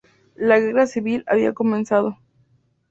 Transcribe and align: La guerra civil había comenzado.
La 0.35 0.59
guerra 0.59 0.87
civil 0.87 1.23
había 1.27 1.53
comenzado. 1.53 2.17